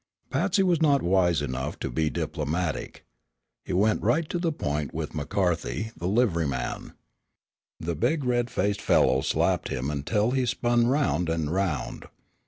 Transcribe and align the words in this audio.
Patsy 0.31 0.63
was 0.63 0.81
not 0.81 1.03
wise 1.03 1.43
enough 1.43 1.77
to 1.77 1.91
be 1.91 2.09
diplomatic. 2.09 3.05
He 3.63 3.71
went 3.71 4.01
right 4.01 4.27
to 4.29 4.39
the 4.39 4.51
point 4.51 4.95
with 4.95 5.13
McCarthy, 5.13 5.91
the 5.95 6.07
liveryman. 6.07 6.93
The 7.79 7.93
big 7.93 8.23
red 8.23 8.49
faced 8.49 8.81
fellow 8.81 9.21
slapped 9.21 9.67
him 9.67 9.91
until 9.91 10.31
he 10.31 10.47
spun 10.47 10.87
round 10.87 11.29
and 11.29 11.51
round. 11.53 12.07